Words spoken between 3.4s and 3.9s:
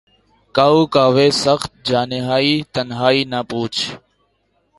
پوچھ